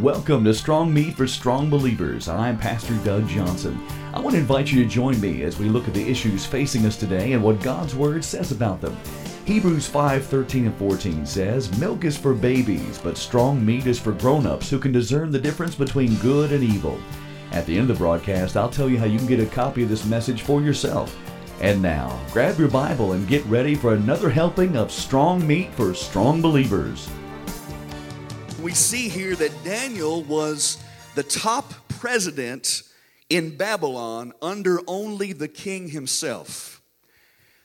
[0.00, 2.28] Welcome to Strong Meat for Strong Believers.
[2.28, 3.80] I'm Pastor Doug Johnson.
[4.12, 6.84] I want to invite you to join me as we look at the issues facing
[6.84, 8.94] us today and what God's Word says about them.
[9.46, 14.12] Hebrews 5 13 and 14 says, Milk is for babies, but strong meat is for
[14.12, 17.00] grown ups who can discern the difference between good and evil.
[17.52, 19.82] At the end of the broadcast, I'll tell you how you can get a copy
[19.82, 21.18] of this message for yourself.
[21.62, 25.94] And now, grab your Bible and get ready for another helping of strong meat for
[25.94, 27.08] strong believers
[28.66, 30.82] we see here that Daniel was
[31.14, 32.82] the top president
[33.30, 36.82] in Babylon under only the king himself.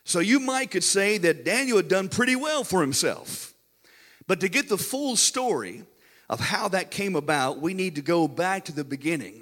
[0.03, 3.55] So you might could say that Daniel had done pretty well for himself.
[4.27, 5.81] But to get the full story
[6.29, 9.40] of how that came about, we need to go back to the beginning.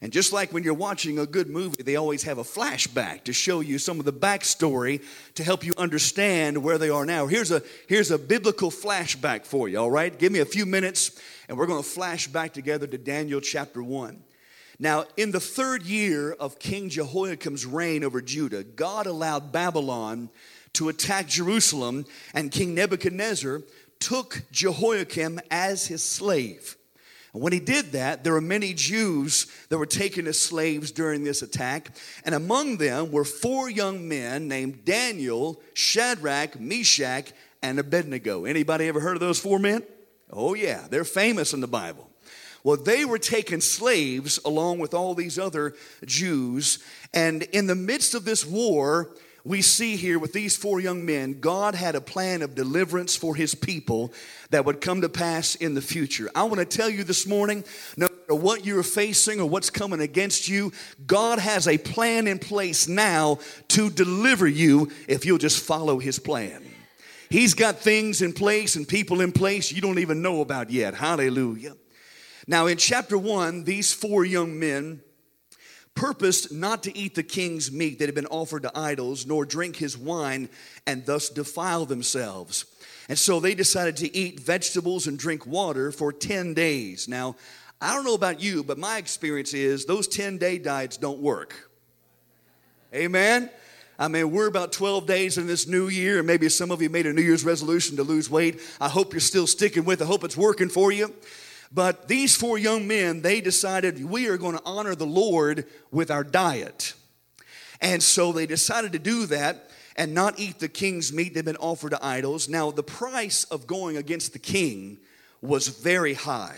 [0.00, 3.32] And just like when you're watching a good movie, they always have a flashback to
[3.32, 5.02] show you some of the backstory
[5.34, 7.26] to help you understand where they are now.
[7.26, 10.16] Here's a, here's a biblical flashback for you, all right?
[10.16, 13.82] Give me a few minutes and we're going to flash back together to Daniel chapter
[13.82, 14.22] 1.
[14.78, 20.30] Now, in the third year of King Jehoiakim's reign over Judah, God allowed Babylon
[20.74, 23.62] to attack Jerusalem, and King Nebuchadnezzar
[23.98, 26.77] took Jehoiakim as his slave.
[27.32, 31.24] And when he did that, there were many Jews that were taken as slaves during
[31.24, 31.96] this attack.
[32.24, 38.44] And among them were four young men named Daniel, Shadrach, Meshach, and Abednego.
[38.44, 39.82] Anybody ever heard of those four men?
[40.30, 42.08] Oh, yeah, they're famous in the Bible.
[42.64, 46.80] Well, they were taken slaves along with all these other Jews.
[47.14, 49.14] And in the midst of this war,
[49.48, 53.34] we see here with these four young men, God had a plan of deliverance for
[53.34, 54.12] his people
[54.50, 56.30] that would come to pass in the future.
[56.34, 57.64] I want to tell you this morning
[57.96, 60.70] no matter what you're facing or what's coming against you,
[61.06, 66.18] God has a plan in place now to deliver you if you'll just follow his
[66.18, 66.62] plan.
[67.30, 70.94] He's got things in place and people in place you don't even know about yet.
[70.94, 71.74] Hallelujah.
[72.46, 75.00] Now, in chapter one, these four young men
[75.98, 79.74] purposed not to eat the king's meat that had been offered to idols, nor drink
[79.74, 80.48] his wine,
[80.86, 82.66] and thus defile themselves.
[83.08, 87.08] And so they decided to eat vegetables and drink water for 10 days.
[87.08, 87.34] Now,
[87.80, 91.68] I don't know about you, but my experience is those 10 day diets don't work.
[92.94, 93.50] Amen?
[93.98, 96.90] I mean, we're about 12 days in this new year, and maybe some of you
[96.90, 98.60] made a New Year's resolution to lose weight.
[98.80, 100.04] I hope you're still sticking with it.
[100.04, 101.12] I hope it's working for you.
[101.72, 106.10] But these four young men, they decided we are going to honor the Lord with
[106.10, 106.94] our diet.
[107.80, 111.44] And so they decided to do that and not eat the king's meat that had
[111.44, 112.48] been offered to idols.
[112.48, 114.98] Now, the price of going against the king
[115.42, 116.56] was very high.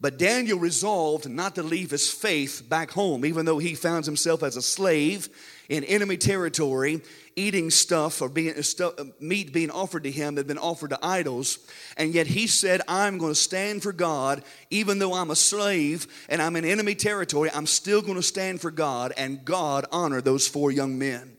[0.00, 4.44] But Daniel resolved not to leave his faith back home, even though he found himself
[4.44, 5.28] as a slave
[5.68, 7.02] in enemy territory,
[7.34, 10.90] eating stuff or being stuff, uh, meat being offered to him that had been offered
[10.90, 11.58] to idols.
[11.96, 16.06] And yet he said, I'm going to stand for God, even though I'm a slave
[16.28, 19.12] and I'm in enemy territory, I'm still going to stand for God.
[19.16, 21.36] And God honored those four young men.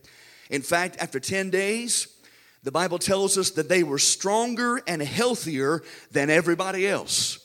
[0.50, 2.08] In fact, after 10 days,
[2.62, 5.82] the Bible tells us that they were stronger and healthier
[6.12, 7.38] than everybody else.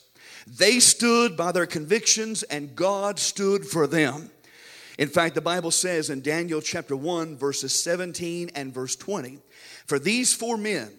[0.48, 4.30] They stood by their convictions and God stood for them.
[4.98, 9.40] In fact, the Bible says in Daniel chapter 1, verses 17 and verse 20,
[9.86, 10.92] for these four men,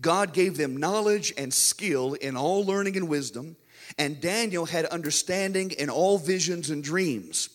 [0.00, 3.56] God gave them knowledge and skill in all learning and wisdom,
[3.98, 7.50] and Daniel had understanding in all visions and dreams.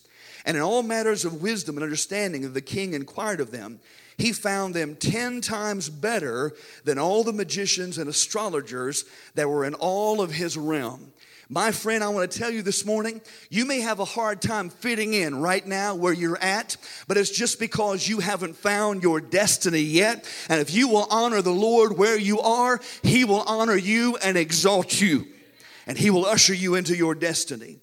[0.45, 3.79] And in all matters of wisdom and understanding, the king inquired of them.
[4.17, 6.53] He found them ten times better
[6.83, 9.03] than all the magicians and astrologers
[9.35, 11.11] that were in all of his realm.
[11.49, 14.69] My friend, I want to tell you this morning, you may have a hard time
[14.69, 16.75] fitting in right now where you're at,
[17.07, 20.29] but it's just because you haven't found your destiny yet.
[20.49, 24.37] And if you will honor the Lord where you are, He will honor you and
[24.37, 25.25] exalt you,
[25.85, 27.79] and He will usher you into your destiny.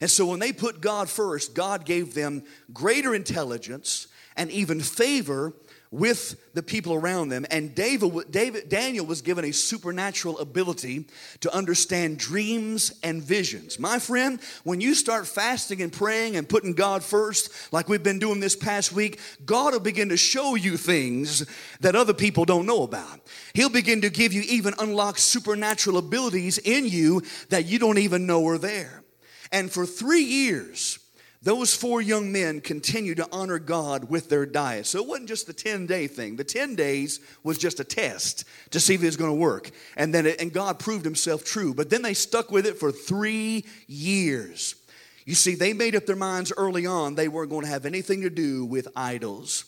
[0.00, 5.52] And so when they put God first, God gave them greater intelligence and even favor
[5.94, 7.46] with the people around them.
[7.52, 11.04] And David, David, Daniel was given a supernatural ability
[11.40, 13.78] to understand dreams and visions.
[13.78, 18.18] My friend, when you start fasting and praying and putting God first, like we've been
[18.18, 21.46] doing this past week, God will begin to show you things
[21.78, 23.20] that other people don't know about.
[23.54, 28.26] He'll begin to give you even unlock supernatural abilities in you that you don't even
[28.26, 29.04] know are there.
[29.52, 30.98] And for three years,
[31.44, 34.86] those four young men continued to honor God with their diet.
[34.86, 36.36] So it wasn't just the 10 day thing.
[36.36, 39.70] The 10 days was just a test to see if it was going to work.
[39.96, 41.74] And then it, and God proved himself true.
[41.74, 44.74] But then they stuck with it for three years.
[45.26, 48.22] You see, they made up their minds early on they weren't going to have anything
[48.22, 49.66] to do with idols.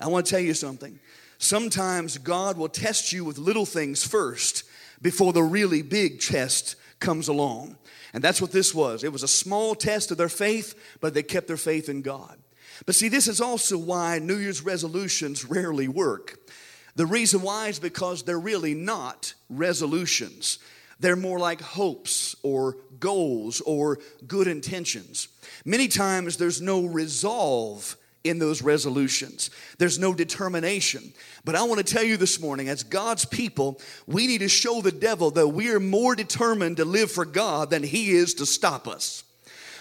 [0.00, 0.98] I want to tell you something.
[1.38, 4.62] Sometimes God will test you with little things first
[5.02, 7.76] before the really big test comes along.
[8.12, 9.04] And that's what this was.
[9.04, 12.38] It was a small test of their faith, but they kept their faith in God.
[12.84, 16.38] But see, this is also why New Year's resolutions rarely work.
[16.96, 20.58] The reason why is because they're really not resolutions.
[20.98, 25.28] They're more like hopes or goals or good intentions.
[25.64, 27.96] Many times there's no resolve
[28.28, 29.50] in those resolutions.
[29.78, 31.12] There's no determination.
[31.44, 34.80] But I want to tell you this morning, as God's people, we need to show
[34.80, 38.46] the devil that we are more determined to live for God than he is to
[38.46, 39.24] stop us.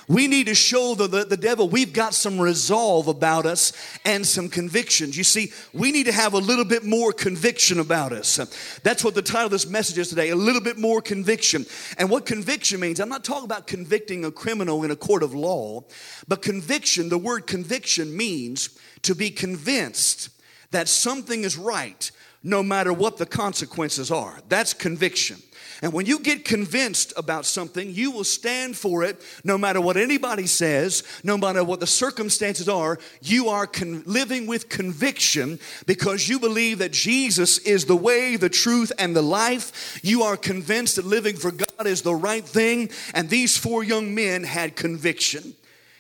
[0.08, 3.74] We need to show the, the, the, devil we've got some resolve about us
[4.06, 5.18] and some convictions.
[5.18, 8.38] You see, we need to have a little bit more conviction about us.
[8.84, 11.66] That's what the title of this message is today a little bit more conviction.
[11.98, 15.34] And what conviction means, I'm not talking about convicting a criminal in a court of
[15.34, 15.84] law,
[16.28, 20.30] but conviction, the word conviction means to be convinced
[20.72, 22.12] that something is right
[22.44, 24.40] no matter what the consequences are.
[24.50, 25.42] That's conviction.
[25.86, 29.98] And when you get convinced about something, you will stand for it no matter what
[29.98, 32.98] anybody says, no matter what the circumstances are.
[33.22, 38.50] You are con- living with conviction because you believe that Jesus is the way, the
[38.50, 40.00] truth, and the life.
[40.02, 42.90] You are convinced that living for God is the right thing.
[43.14, 45.54] And these four young men had conviction.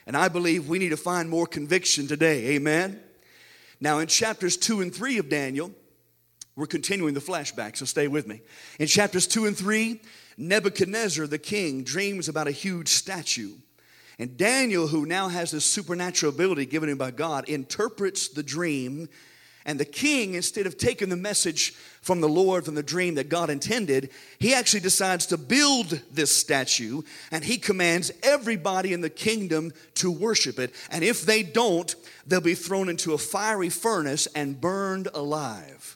[0.07, 2.55] And I believe we need to find more conviction today.
[2.55, 2.99] Amen.
[3.79, 5.71] Now, in chapters 2 and 3 of Daniel,
[6.56, 8.42] we're continuing the flashback, so stay with me.
[8.80, 10.00] In chapters 2 and 3,
[10.38, 13.52] Nebuchadnezzar, the king, dreams about a huge statue.
[14.18, 19.10] And Daniel, who now has this supernatural ability given him by God, interprets the dream.
[19.66, 21.72] And the king, instead of taking the message
[22.02, 26.34] from the Lord, from the dream that God intended, he actually decides to build this
[26.34, 30.74] statue and he commands everybody in the kingdom to worship it.
[30.92, 31.94] And if they don't,
[32.28, 35.94] they'll be thrown into a fiery furnace and burned alive.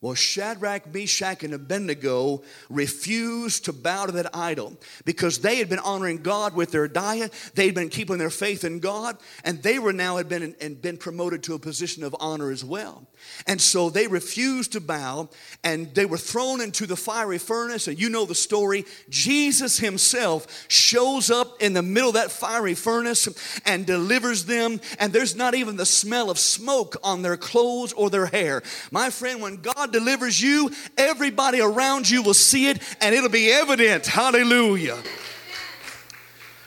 [0.00, 5.78] Well, Shadrach, Meshach, and Abednego refused to bow to that idol because they had been
[5.78, 7.32] honoring God with their diet.
[7.54, 10.98] They'd been keeping their faith in God, and they were now had been and been
[10.98, 13.06] promoted to a position of honor as well.
[13.46, 15.30] And so they refused to bow,
[15.64, 17.88] and they were thrown into the fiery furnace.
[17.88, 18.84] And you know the story.
[19.08, 23.28] Jesus Himself shows up in the middle of that fiery furnace
[23.64, 28.10] and delivers them, and there's not even the smell of smoke on their clothes or
[28.10, 28.62] their hair.
[28.90, 33.50] My friend, when God delivers you, everybody around you will see it and it'll be
[33.50, 34.06] evident.
[34.06, 34.98] Hallelujah.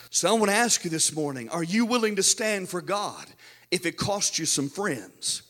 [0.09, 3.25] So I want to ask you this morning are you willing to stand for God
[3.69, 5.43] if it costs you some friends?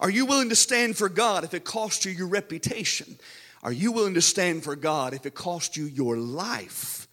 [0.00, 3.18] Are you willing to stand for God if it costs you your reputation?
[3.64, 7.08] Are you willing to stand for God if it costs you your life?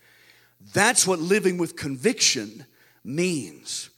[0.73, 2.65] That's what living with conviction
[3.03, 3.89] means.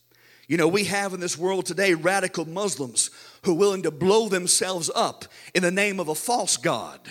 [0.47, 3.09] You know, we have in this world today radical Muslims
[3.43, 7.01] who are willing to blow themselves up in the name of a false God.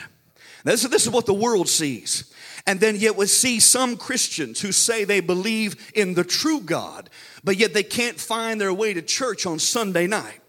[0.64, 2.32] This, this is what the world sees.
[2.66, 7.10] And then yet we see some Christians who say they believe in the true God,
[7.44, 10.40] but yet they can't find their way to church on Sunday night.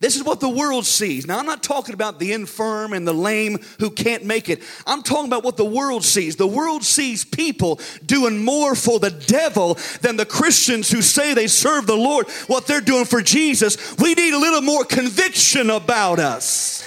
[0.00, 1.26] This is what the world sees.
[1.26, 4.62] Now, I'm not talking about the infirm and the lame who can't make it.
[4.86, 6.36] I'm talking about what the world sees.
[6.36, 11.46] The world sees people doing more for the devil than the Christians who say they
[11.46, 13.96] serve the Lord, what they're doing for Jesus.
[13.96, 16.84] We need a little more conviction about us.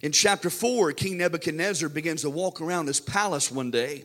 [0.00, 4.04] In chapter 4, King Nebuchadnezzar begins to walk around his palace one day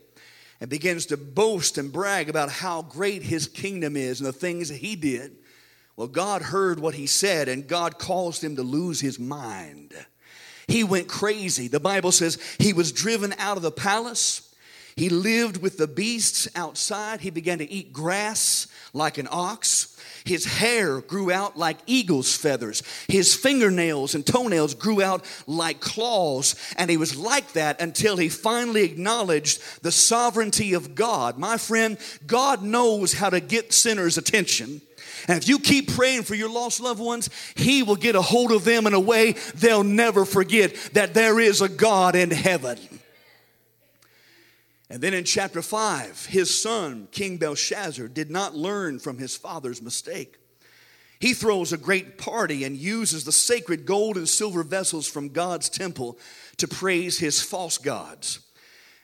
[0.61, 4.69] and begins to boast and brag about how great his kingdom is and the things
[4.69, 5.35] that he did.
[5.99, 9.93] Well, God heard what he said, and God caused him to lose his mind.
[10.65, 11.67] He went crazy.
[11.67, 14.55] The Bible says he was driven out of the palace.
[14.95, 17.19] He lived with the beasts outside.
[17.19, 19.97] He began to eat grass like an ox.
[20.23, 22.81] His hair grew out like eagle's feathers.
[23.09, 26.55] His fingernails and toenails grew out like claws.
[26.77, 31.37] And he was like that until he finally acknowledged the sovereignty of God.
[31.37, 34.79] My friend, God knows how to get sinners' attention.
[35.27, 38.51] And if you keep praying for your lost loved ones, He will get a hold
[38.51, 42.77] of them in a way they'll never forget that there is a God in heaven.
[44.89, 49.81] And then in chapter 5, his son, King Belshazzar, did not learn from his father's
[49.81, 50.37] mistake.
[51.19, 55.69] He throws a great party and uses the sacred gold and silver vessels from God's
[55.69, 56.17] temple
[56.57, 58.39] to praise his false gods.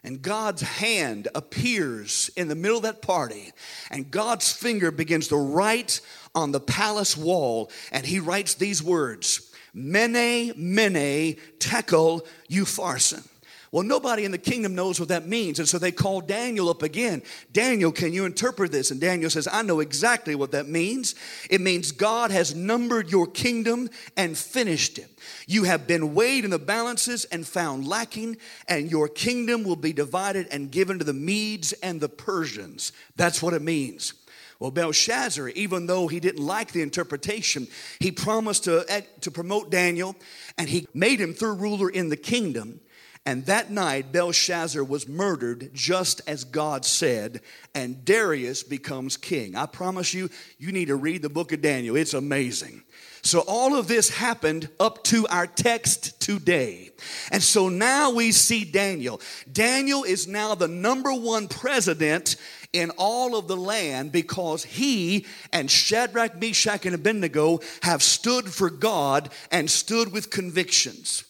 [0.06, 3.52] And God's hand appears in the middle of that party,
[3.90, 6.00] and God's finger begins to write
[6.36, 13.28] on the palace wall, and he writes these words Mene, Mene, Tekel, Upharsin.
[13.76, 15.60] Well, nobody in the kingdom knows what that means.
[15.60, 17.22] And so they call Daniel up again.
[17.52, 18.90] Daniel, can you interpret this?
[18.90, 21.14] And Daniel says, I know exactly what that means.
[21.50, 25.10] It means God has numbered your kingdom and finished it.
[25.46, 28.38] You have been weighed in the balances and found lacking,
[28.70, 32.94] and your kingdom will be divided and given to the Medes and the Persians.
[33.18, 34.14] That's what it means.
[34.58, 37.68] Well, Belshazzar, even though he didn't like the interpretation,
[38.00, 40.16] he promised to, to promote Daniel
[40.58, 42.80] and he made him third ruler in the kingdom.
[43.26, 47.42] And that night, Belshazzar was murdered just as God said,
[47.74, 49.56] and Darius becomes king.
[49.56, 50.30] I promise you,
[50.60, 51.96] you need to read the book of Daniel.
[51.96, 52.84] It's amazing.
[53.24, 56.92] So, all of this happened up to our text today.
[57.32, 59.20] And so now we see Daniel.
[59.52, 62.36] Daniel is now the number one president
[62.72, 68.70] in all of the land because he and Shadrach, Meshach, and Abednego have stood for
[68.70, 71.24] God and stood with convictions.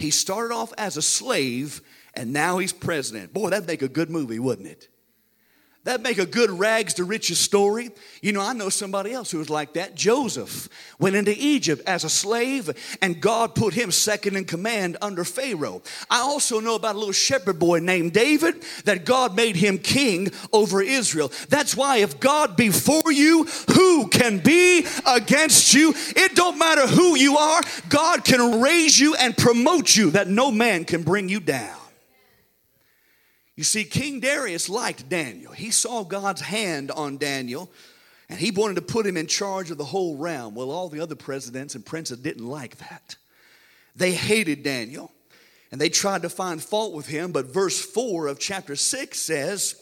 [0.00, 1.82] He started off as a slave
[2.14, 3.32] and now he's president.
[3.32, 4.88] Boy, that'd make a good movie, wouldn't it?
[5.84, 7.90] That'd make a good rags to riches story.
[8.20, 9.94] You know, I know somebody else who was like that.
[9.94, 10.68] Joseph
[10.98, 15.80] went into Egypt as a slave, and God put him second in command under Pharaoh.
[16.10, 20.28] I also know about a little shepherd boy named David that God made him king
[20.52, 21.32] over Israel.
[21.48, 25.94] That's why if God be for you, who can be against you?
[25.96, 30.50] It don't matter who you are, God can raise you and promote you that no
[30.50, 31.79] man can bring you down.
[33.60, 35.52] You see, King Darius liked Daniel.
[35.52, 37.70] He saw God's hand on Daniel
[38.30, 40.54] and he wanted to put him in charge of the whole realm.
[40.54, 43.16] Well, all the other presidents and princes didn't like that.
[43.94, 45.12] They hated Daniel
[45.70, 49.78] and they tried to find fault with him, but verse 4 of chapter 6 says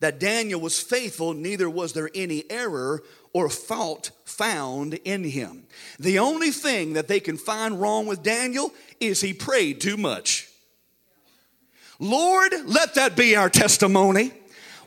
[0.00, 5.68] that Daniel was faithful, neither was there any error or fault found in him.
[6.00, 10.45] The only thing that they can find wrong with Daniel is he prayed too much.
[11.98, 14.32] Lord, let that be our testimony.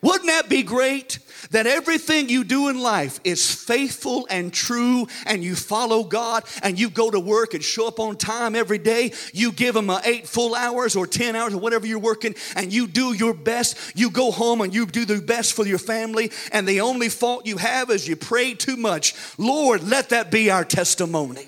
[0.01, 1.19] Wouldn't that be great?
[1.51, 6.79] That everything you do in life is faithful and true, and you follow God, and
[6.79, 9.13] you go to work and show up on time every day.
[9.33, 12.87] You give them eight full hours or 10 hours or whatever you're working, and you
[12.87, 13.77] do your best.
[13.95, 17.45] You go home and you do the best for your family, and the only fault
[17.45, 19.15] you have is you pray too much.
[19.37, 21.47] Lord, let that be our testimony.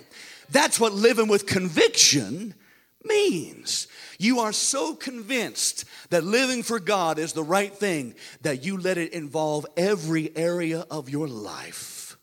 [0.50, 2.56] That's what living with conviction
[3.06, 3.88] means.
[4.22, 9.00] You are so convinced that living for God is the right thing that you let
[9.00, 12.20] it involve every area of your life.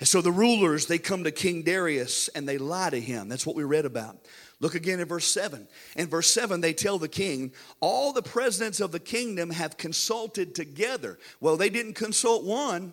[0.00, 3.30] And so the rulers, they come to King Darius and they lie to him.
[3.30, 4.18] That's what we read about.
[4.60, 5.66] Look again at verse 7.
[5.96, 10.54] In verse 7, they tell the king, All the presidents of the kingdom have consulted
[10.54, 11.18] together.
[11.40, 12.92] Well, they didn't consult one,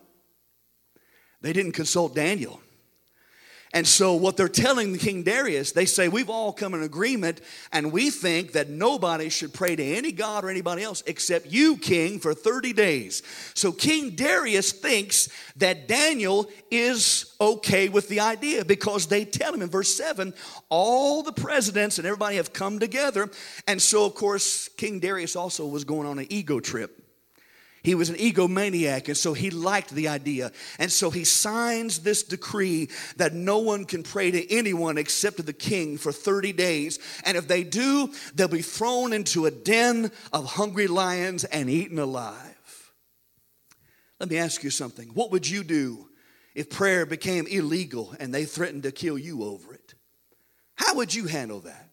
[1.41, 2.61] they didn't consult Daniel.
[3.71, 7.39] And so, what they're telling King Darius, they say, We've all come in agreement,
[7.71, 11.77] and we think that nobody should pray to any God or anybody else except you,
[11.77, 13.21] King, for 30 days.
[13.53, 19.61] So, King Darius thinks that Daniel is okay with the idea because they tell him
[19.61, 20.33] in verse 7
[20.69, 23.29] all the presidents and everybody have come together.
[23.67, 26.98] And so, of course, King Darius also was going on an ego trip.
[27.81, 30.51] He was an egomaniac, and so he liked the idea.
[30.79, 35.43] And so he signs this decree that no one can pray to anyone except to
[35.43, 36.99] the king for 30 days.
[37.23, 41.99] And if they do, they'll be thrown into a den of hungry lions and eaten
[41.99, 42.93] alive.
[44.19, 45.09] Let me ask you something.
[45.13, 46.09] What would you do
[46.53, 49.93] if prayer became illegal and they threatened to kill you over it?
[50.75, 51.89] How would you handle that?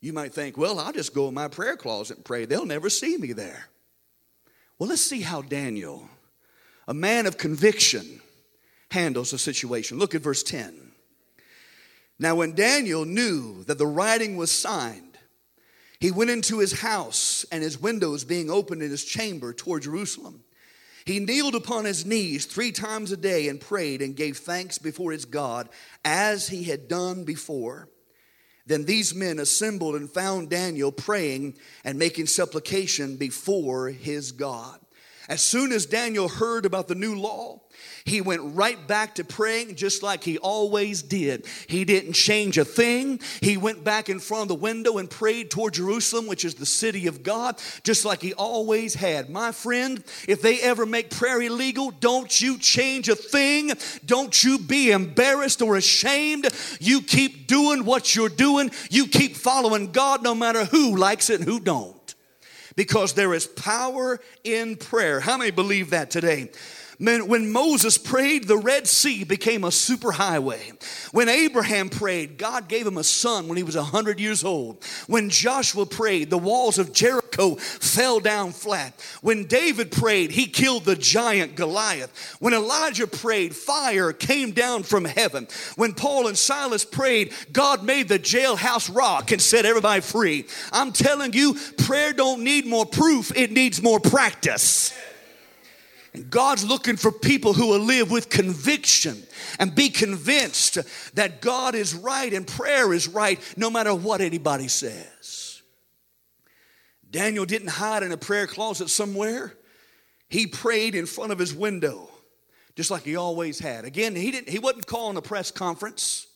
[0.00, 2.44] You might think, well, I'll just go in my prayer closet and pray.
[2.44, 3.68] They'll never see me there.
[4.78, 6.08] Well, let's see how Daniel,
[6.88, 8.20] a man of conviction,
[8.90, 9.98] handles the situation.
[9.98, 10.92] Look at verse 10.
[12.18, 15.18] Now, when Daniel knew that the writing was signed,
[15.98, 20.44] he went into his house and his windows being opened in his chamber toward Jerusalem.
[21.04, 25.12] He kneeled upon his knees three times a day and prayed and gave thanks before
[25.12, 25.68] his God
[26.04, 27.88] as he had done before.
[28.66, 34.80] Then these men assembled and found Daniel praying and making supplication before his God.
[35.28, 37.60] As soon as Daniel heard about the new law,
[38.04, 41.46] he went right back to praying just like he always did.
[41.66, 43.20] He didn't change a thing.
[43.40, 46.66] He went back in front of the window and prayed toward Jerusalem, which is the
[46.66, 49.30] city of God, just like he always had.
[49.30, 53.72] My friend, if they ever make prayer illegal, don't you change a thing.
[54.04, 56.48] Don't you be embarrassed or ashamed.
[56.80, 58.70] You keep doing what you're doing.
[58.90, 62.03] You keep following God no matter who likes it and who don't
[62.76, 65.20] because there is power in prayer.
[65.20, 66.50] How many believe that today?
[66.98, 70.80] When Moses prayed, the Red Sea became a superhighway.
[71.12, 74.82] When Abraham prayed, God gave him a son when he was 100 years old.
[75.06, 78.94] When Joshua prayed, the walls of Jericho fell down flat.
[79.22, 82.36] When David prayed, he killed the giant Goliath.
[82.38, 85.48] When Elijah prayed, fire came down from heaven.
[85.76, 90.46] When Paul and Silas prayed, God made the jailhouse rock and set everybody free.
[90.72, 94.92] I'm telling you, prayer don't need more proof, it needs more practice.
[96.14, 99.20] And God's looking for people who will live with conviction
[99.58, 100.78] and be convinced
[101.14, 105.62] that God is right and prayer is right no matter what anybody says.
[107.10, 109.54] Daniel didn't hide in a prayer closet somewhere.
[110.28, 112.08] He prayed in front of his window,
[112.76, 113.84] just like he always had.
[113.84, 116.28] Again, he, didn't, he wasn't calling a press conference.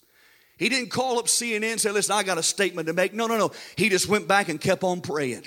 [0.57, 3.15] He didn't call up CNN and say, Listen, I got a statement to make.
[3.15, 3.53] No, no, no.
[3.77, 5.47] He just went back and kept on praying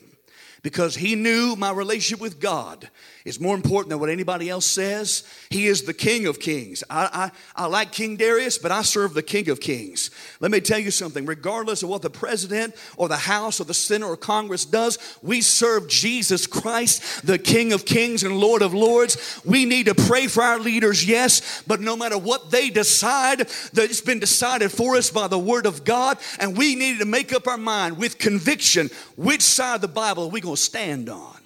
[0.63, 2.89] because he knew my relationship with God
[3.25, 5.23] is more important than what anybody else says.
[5.49, 6.83] He is the King of Kings.
[6.89, 10.11] I, I, I like King Darius, but I serve the King of Kings.
[10.39, 13.73] Let me tell you something regardless of what the president or the House or the
[13.73, 18.73] Senate or Congress does, we serve Jesus Christ, the King of Kings and Lord of
[18.73, 19.41] Lords.
[19.45, 24.01] We need to pray for our leaders, yes, but no matter what they decide, it's
[24.01, 27.47] been decided for us by the Word of God, and we need to make up
[27.47, 31.37] our mind with conviction which side of the Bible are we going stand on.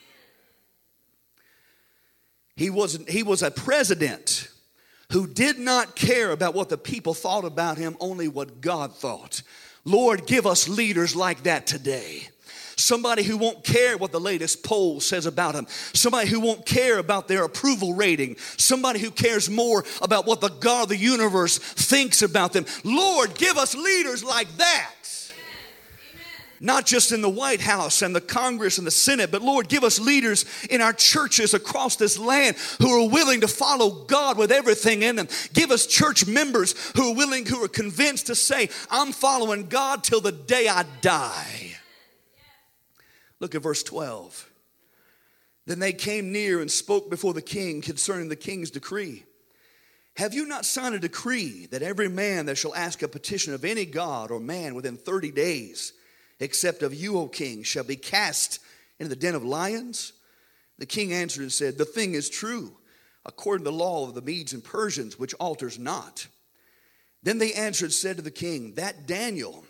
[2.56, 4.50] He was, he was a president
[5.12, 9.42] who did not care about what the people thought about him, only what God thought.
[9.84, 12.28] Lord, give us leaders like that today.
[12.78, 15.68] Somebody who won't care what the latest poll says about them.
[15.94, 18.36] Somebody who won't care about their approval rating.
[18.58, 22.66] Somebody who cares more about what the God of the universe thinks about them.
[22.84, 24.92] Lord, give us leaders like that
[26.60, 29.84] not just in the White House and the Congress and the Senate, but Lord, give
[29.84, 34.52] us leaders in our churches across this land who are willing to follow God with
[34.52, 35.28] everything in them.
[35.54, 40.04] Give us church members who are willing, who are convinced to say, I'm following God
[40.04, 41.76] till the day I die.
[43.40, 44.50] Look at verse 12.
[45.66, 49.24] Then they came near and spoke before the king concerning the king's decree.
[50.16, 53.66] Have you not signed a decree that every man that shall ask a petition of
[53.66, 55.92] any god or man within 30 days,
[56.39, 58.60] except of you, O king, shall be cast
[59.00, 60.13] into the den of lions?
[60.77, 62.77] The king answered and said, The thing is true,
[63.25, 66.27] according to the law of the Medes and Persians, which alters not.
[67.24, 69.66] Then they answered and said to the king, That Daniel,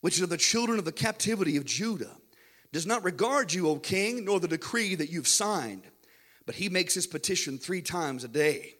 [0.00, 2.16] which is of the children of the captivity of Judah,
[2.72, 5.82] does not regard you, O king, nor the decree that you've signed,
[6.46, 8.74] but he makes his petition three times a day.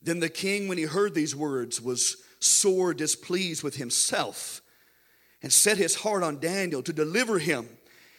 [0.00, 4.61] Then the king, when he heard these words, was sore displeased with himself
[5.42, 7.68] and set his heart on Daniel to deliver him.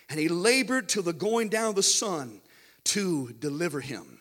[0.09, 2.41] And he labored till the going down of the sun
[2.85, 4.19] to deliver him.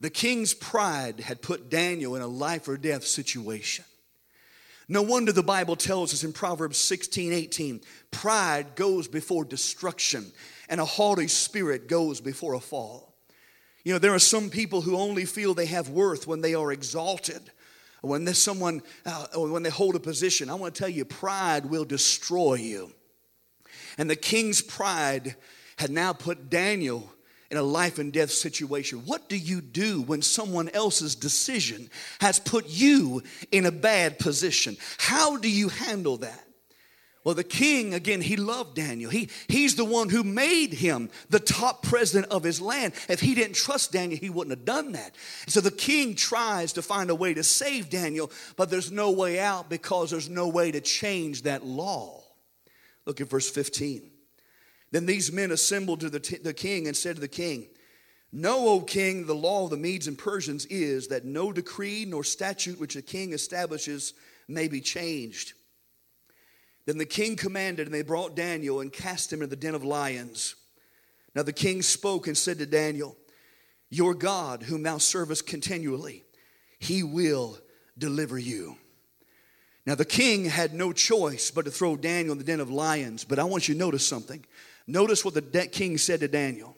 [0.00, 3.84] The king's pride had put Daniel in a life or death situation.
[4.88, 10.30] No wonder the Bible tells us in Proverbs 16 18, pride goes before destruction,
[10.68, 13.14] and a haughty spirit goes before a fall.
[13.84, 16.72] You know, there are some people who only feel they have worth when they are
[16.72, 17.50] exalted
[18.06, 21.66] when there's someone, uh, when they hold a position, I want to tell you, pride
[21.66, 22.92] will destroy you.
[23.98, 25.36] And the king's pride
[25.78, 27.12] had now put Daniel
[27.50, 29.00] in a life and death situation.
[29.06, 31.88] What do you do when someone else's decision
[32.20, 34.76] has put you in a bad position?
[34.98, 36.44] How do you handle that?
[37.26, 39.10] Well, the king, again, he loved Daniel.
[39.10, 42.92] He, he's the one who made him the top president of his land.
[43.08, 45.16] If he didn't trust Daniel, he wouldn't have done that.
[45.48, 49.40] So the king tries to find a way to save Daniel, but there's no way
[49.40, 52.22] out because there's no way to change that law.
[53.06, 54.08] Look at verse 15.
[54.92, 57.66] Then these men assembled to the, t- the king and said to the king,
[58.30, 62.22] Know, O king, the law of the Medes and Persians is that no decree nor
[62.22, 64.14] statute which the king establishes
[64.46, 65.54] may be changed
[66.86, 69.84] then the king commanded, and they brought Daniel and cast him into the den of
[69.84, 70.54] lions.
[71.34, 73.16] Now the king spoke and said to Daniel,
[73.90, 76.24] Your God, whom thou servest continually,
[76.78, 77.58] he will
[77.98, 78.76] deliver you.
[79.84, 83.24] Now the king had no choice but to throw Daniel in the den of lions.
[83.24, 84.44] But I want you to notice something.
[84.86, 86.76] Notice what the king said to Daniel.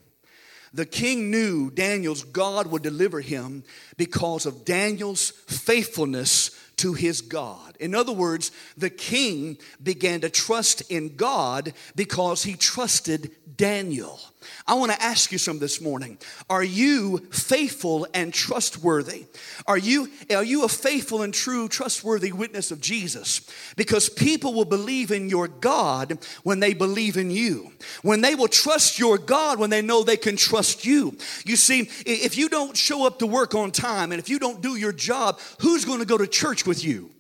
[0.73, 3.65] The king knew Daniel's God would deliver him
[3.97, 7.68] because of Daniel's faithfulness to his God.
[7.79, 14.21] In other words, the king began to trust in God because he trusted Daniel.
[14.67, 16.19] I want to ask you some this morning.
[16.49, 19.27] Are you faithful and trustworthy?
[19.67, 23.41] Are you, are you a faithful and true, trustworthy witness of Jesus?
[23.77, 27.73] Because people will believe in your God when they believe in you.
[28.03, 31.17] When they will trust your God when they know they can trust you.
[31.45, 34.63] You see, if you don't show up to work on time and if you don't
[34.63, 37.11] do your job, who's going to go to church with you?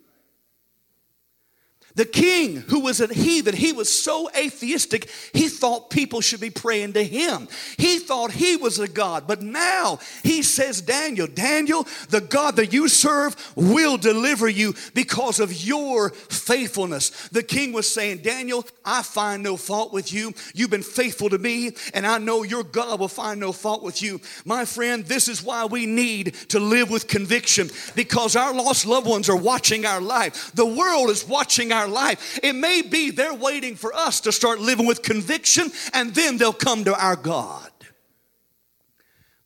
[1.98, 6.48] The king, who was a heathen, he was so atheistic, he thought people should be
[6.48, 7.48] praying to him.
[7.76, 9.26] He thought he was a God.
[9.26, 15.40] But now he says, Daniel, Daniel, the God that you serve will deliver you because
[15.40, 17.10] of your faithfulness.
[17.30, 20.34] The king was saying, Daniel, I find no fault with you.
[20.54, 24.02] You've been faithful to me, and I know your God will find no fault with
[24.02, 24.20] you.
[24.44, 29.08] My friend, this is why we need to live with conviction because our lost loved
[29.08, 30.52] ones are watching our life.
[30.54, 32.38] The world is watching our life.
[32.42, 36.52] It may be they're waiting for us to start living with conviction, and then they'll
[36.52, 37.70] come to our God.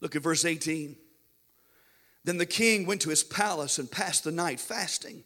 [0.01, 0.97] Look at verse 18.
[2.25, 5.25] Then the king went to his palace and passed the night fasting.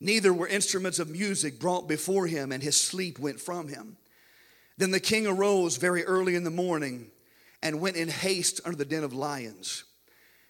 [0.00, 3.96] Neither were instruments of music brought before him, and his sleep went from him.
[4.76, 7.10] Then the king arose very early in the morning
[7.62, 9.84] and went in haste under the den of lions.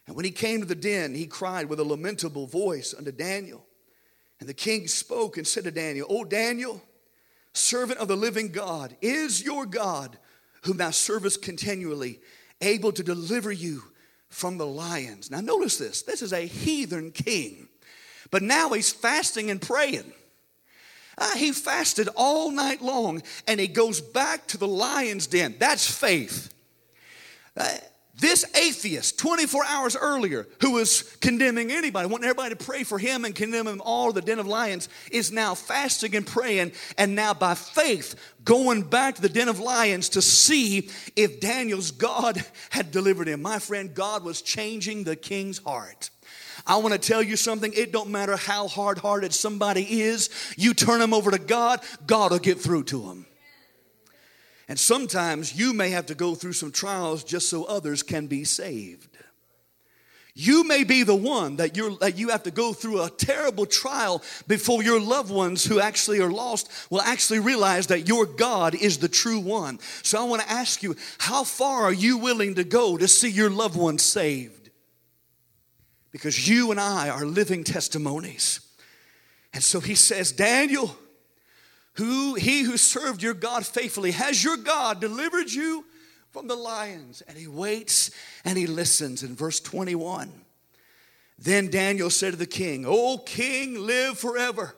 [0.07, 3.65] And when he came to the den, he cried with a lamentable voice unto Daniel.
[4.41, 6.83] And the king spoke and said to Daniel, O Daniel,
[7.53, 10.19] servant of the living God, is your God,
[10.63, 12.21] whom thou servest continually,
[12.61, 13.83] able to deliver you
[14.29, 15.31] from the lions?
[15.31, 17.69] Now, notice this this is a heathen king,
[18.31, 20.13] but now he's fasting and praying.
[21.17, 25.55] Uh, he fasted all night long and he goes back to the lion's den.
[25.59, 26.53] That's faith.
[27.57, 27.69] Uh,
[28.17, 33.25] this atheist, 24 hours earlier, who was condemning anybody, wanting everybody to pray for him
[33.25, 37.35] and condemn him all the den of lions, is now fasting and praying, and now
[37.35, 42.93] by faith going back to the den of lions to see if Daniel's God had
[42.93, 43.43] delivered him.
[43.43, 46.11] My friend, God was changing the king's heart.
[46.67, 47.73] I want to tell you something.
[47.75, 52.31] It don't matter how hard hearted somebody is, you turn them over to God, God
[52.31, 53.27] will get through to them.
[54.69, 58.45] And sometimes you may have to go through some trials just so others can be
[58.45, 59.15] saved.
[60.37, 63.67] You may be the one that, you're, that you have to go through a terrible
[63.67, 68.75] trial before your loved ones who actually are lost will actually realize that your God
[68.75, 69.79] is the true one.
[70.03, 73.31] So I want to ask you, how far are you willing to go to see
[73.31, 74.71] your loved ones saved?
[76.11, 78.59] Because you and I are living testimonies.
[79.53, 80.97] And so he says, Daniel,
[81.95, 85.85] who he who served your God faithfully has your God delivered you
[86.31, 88.11] from the lions and he waits
[88.45, 89.23] and he listens.
[89.23, 90.33] In verse 21
[91.39, 94.75] then Daniel said to the king O king live forever.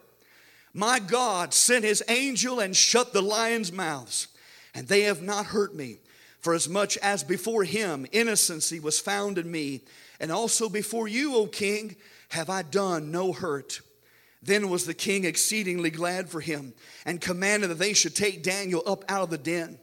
[0.73, 4.29] My God sent his angel and shut the lions mouths
[4.75, 5.99] and they have not hurt me.
[6.41, 9.83] For as much as before him innocency was found in me
[10.21, 11.97] and also before you O king
[12.31, 13.81] have I done no hurt
[14.43, 18.83] then was the king exceedingly glad for him and commanded that they should take Daniel
[18.87, 19.79] up out of the den.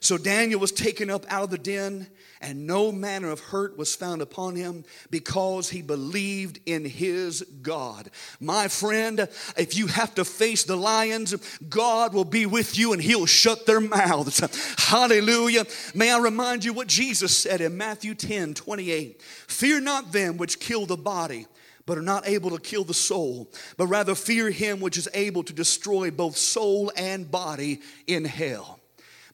[0.00, 2.06] So Daniel was taken up out of the den,
[2.40, 8.10] and no manner of hurt was found upon him because he believed in his God.
[8.40, 11.34] My friend, if you have to face the lions,
[11.68, 14.40] God will be with you and he'll shut their mouths.
[14.78, 15.66] Hallelujah.
[15.94, 20.60] May I remind you what Jesus said in Matthew 10 28 Fear not them which
[20.60, 21.46] kill the body
[21.86, 25.42] but are not able to kill the soul, but rather fear him which is able
[25.42, 28.80] to destroy both soul and body in hell.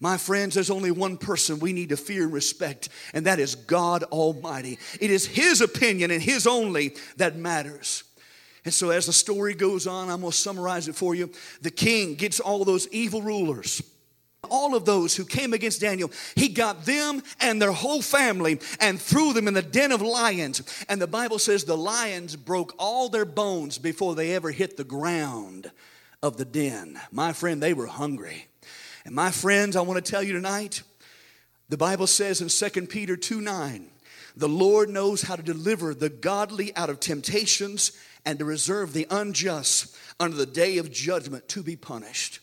[0.00, 3.54] My friends, there's only one person we need to fear and respect, and that is
[3.54, 4.78] God Almighty.
[5.00, 8.04] It is His opinion and His only that matters.
[8.64, 11.30] And so, as the story goes on, I'm going to summarize it for you.
[11.62, 13.80] The king gets all those evil rulers
[14.50, 19.00] all of those who came against Daniel, he got them and their whole family and
[19.00, 20.62] threw them in the den of lions.
[20.88, 24.84] And the Bible says the lions broke all their bones before they ever hit the
[24.84, 25.70] ground
[26.22, 27.00] of the den.
[27.12, 28.46] My friend, they were hungry.
[29.04, 30.82] And my friends, I want to tell you tonight,
[31.68, 33.90] the Bible says in 2 Peter 2 9,
[34.36, 37.92] the Lord knows how to deliver the godly out of temptations
[38.24, 42.40] and to reserve the unjust under the day of judgment to be punished.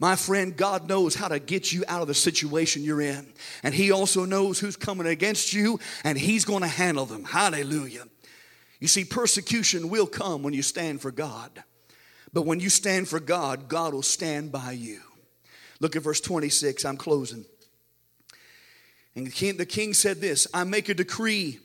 [0.00, 3.32] My friend, God knows how to get you out of the situation you're in.
[3.62, 7.24] And He also knows who's coming against you, and He's going to handle them.
[7.24, 8.04] Hallelujah.
[8.80, 11.62] You see, persecution will come when you stand for God.
[12.32, 15.00] But when you stand for God, God will stand by you.
[15.80, 16.84] Look at verse 26.
[16.84, 17.44] I'm closing.
[19.14, 21.58] And the king, the king said this I make a decree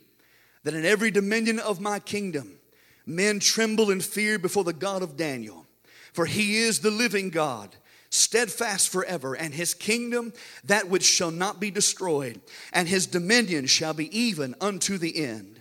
[0.64, 2.60] that in every dominion of my kingdom,
[3.06, 5.66] Men tremble and fear before the God of Daniel,
[6.12, 7.76] for he is the living God,
[8.16, 12.42] steadfast forever, and his kingdom that which shall not be destroyed,
[12.74, 15.55] and his dominion shall be even unto the end.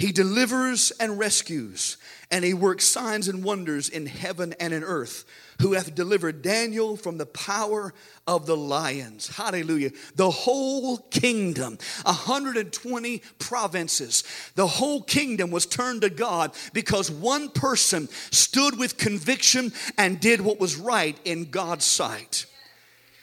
[0.00, 1.98] He delivers and rescues,
[2.30, 5.26] and he works signs and wonders in heaven and in earth
[5.60, 7.92] who hath delivered Daniel from the power
[8.26, 9.28] of the lions.
[9.36, 9.90] Hallelujah.
[10.14, 18.08] The whole kingdom, 120 provinces, the whole kingdom was turned to God because one person
[18.30, 22.46] stood with conviction and did what was right in God's sight.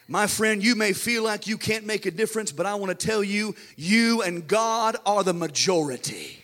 [0.07, 3.07] My friend, you may feel like you can't make a difference, but I want to
[3.07, 6.43] tell you, you and God are the majority.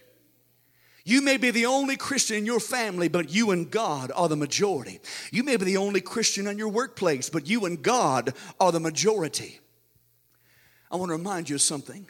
[1.06, 4.38] You may be the only Christian in your family, but you and God are the
[4.38, 5.02] majority.
[5.32, 8.80] You may be the only Christian in your workplace, but you and God are the
[8.80, 9.60] majority.
[10.90, 12.08] I want to remind you of something.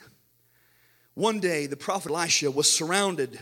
[1.16, 3.40] One day, the prophet Elisha was surrounded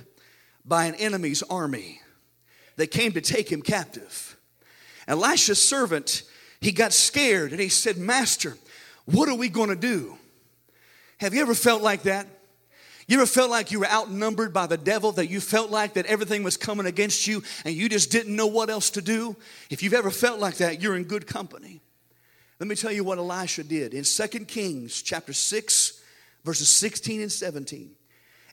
[0.63, 2.01] by an enemy's army.
[2.77, 4.37] They came to take him captive.
[5.07, 6.23] Elisha's servant,
[6.61, 8.57] he got scared and he said, Master,
[9.05, 10.17] what are we going to do?
[11.17, 12.27] Have you ever felt like that?
[13.11, 16.05] You ever felt like you were outnumbered by the devil, that you felt like that
[16.05, 19.35] everything was coming against you and you just didn't know what else to do?
[19.69, 21.81] If you've ever felt like that, you're in good company.
[22.57, 23.93] Let me tell you what Elisha did.
[23.93, 26.01] In 2 Kings chapter 6,
[26.45, 27.91] verses 16 and 17,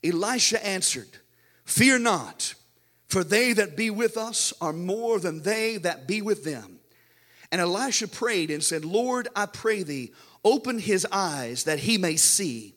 [0.02, 1.18] Elisha answered,
[1.64, 2.54] Fear not,
[3.06, 6.80] for they that be with us are more than they that be with them.
[7.52, 10.10] And Elisha prayed and said, Lord, I pray thee,
[10.42, 12.74] open his eyes that he may see.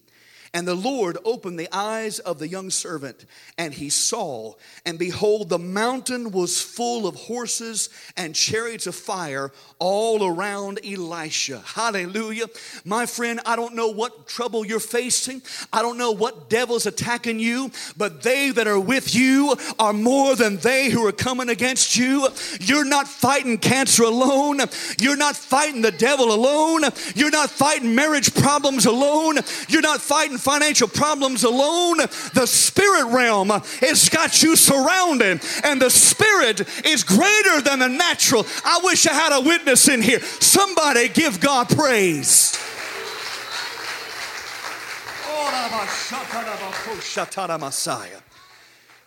[0.54, 3.26] And the Lord opened the eyes of the young servant,
[3.58, 9.54] and he saw, and behold, the mountain was full of horses and chariots of fire
[9.80, 11.60] all around Elisha.
[11.66, 12.48] Hallelujah.
[12.84, 17.40] My friend, I don't know what trouble you're facing, I don't know what devil's attacking
[17.40, 21.96] you, but they that are with you are more than they who are coming against
[21.96, 22.28] you.
[22.60, 24.60] You're not fighting cancer alone,
[25.00, 26.82] you're not fighting the devil alone,
[27.16, 29.38] you're not fighting marriage problems alone,
[29.70, 31.98] you're not fighting financial problems alone.
[32.34, 38.46] The spirit realm has got you surrounded, and the spirit is greater than the natural.
[38.66, 40.20] I wish I had a witness in here.
[40.20, 42.58] Somebody give God praise.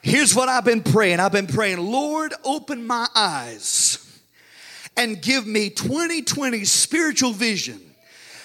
[0.03, 1.21] Here's what I've been praying.
[1.21, 4.21] I've been praying, Lord, open my eyes
[4.97, 7.84] and give me 2020 spiritual vision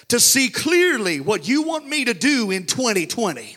[0.10, 3.56] to see clearly what you want me to do in 2020.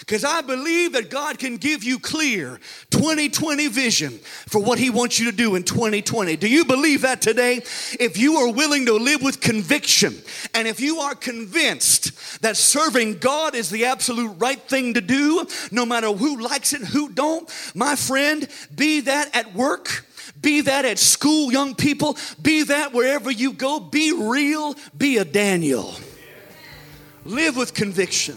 [0.00, 2.58] Because I believe that God can give you clear
[2.90, 6.36] 2020 vision for what He wants you to do in 2020.
[6.36, 7.58] Do you believe that today?
[8.00, 10.16] If you are willing to live with conviction,
[10.54, 15.46] and if you are convinced that serving God is the absolute right thing to do,
[15.70, 20.04] no matter who likes it, who don't, my friend, be that at work,
[20.40, 22.16] be that at school, young people.
[22.40, 23.80] Be that wherever you go.
[23.80, 24.74] Be real.
[24.96, 25.94] Be a Daniel.
[27.24, 28.36] Live with conviction.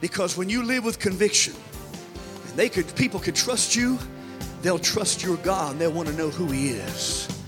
[0.00, 1.54] Because when you live with conviction,
[2.48, 3.98] and they could people could trust you,
[4.62, 7.39] they'll trust your God and they'll want to know who He is.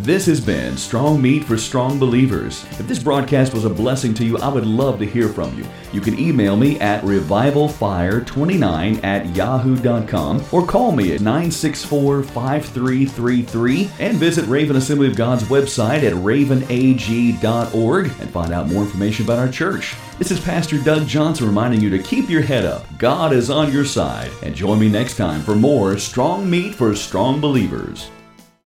[0.00, 2.66] This has been Strong Meat for Strong Believers.
[2.72, 5.64] If this broadcast was a blessing to you, I would love to hear from you.
[5.90, 14.18] You can email me at revivalfire29 at yahoo.com or call me at 964 5333 and
[14.18, 19.48] visit Raven Assembly of God's website at ravenag.org and find out more information about our
[19.48, 19.96] church.
[20.18, 22.84] This is Pastor Doug Johnson reminding you to keep your head up.
[22.98, 24.30] God is on your side.
[24.42, 28.10] And join me next time for more Strong Meat for Strong Believers.